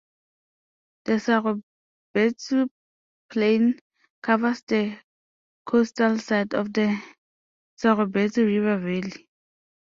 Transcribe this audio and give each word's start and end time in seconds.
The 1.05 1.19
Sarobetsu 2.15 2.71
Plain 3.29 3.77
covers 4.23 4.63
the 4.63 4.97
coastal 5.67 6.17
side 6.17 6.55
of 6.55 6.73
the 6.73 6.99
Sarobetsu 7.77 8.43
River 8.47 8.79
Valley. 8.79 9.29